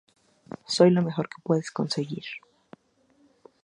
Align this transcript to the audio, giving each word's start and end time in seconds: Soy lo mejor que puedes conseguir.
Soy 0.65 0.89
lo 0.89 1.03
mejor 1.03 1.29
que 1.29 1.43
puedes 1.43 1.69
conseguir. 1.69 2.25